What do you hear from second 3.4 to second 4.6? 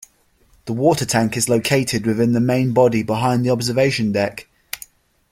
the observation deck.